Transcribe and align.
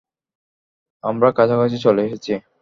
আমরা 1.03 1.29
কাছাকাছি 1.31 1.77
চলে 1.77 2.01
এসেছি। 2.03 2.31